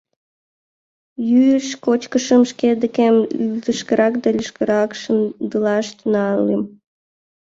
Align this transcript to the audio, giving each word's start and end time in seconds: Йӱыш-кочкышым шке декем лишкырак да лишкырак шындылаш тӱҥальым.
Йӱыш-кочкышым 1.29 2.41
шке 2.51 2.69
декем 2.81 3.15
лишкырак 3.65 4.13
да 4.23 4.29
лишкырак 4.37 4.89
шындылаш 5.01 5.87
тӱҥальым. 5.97 6.61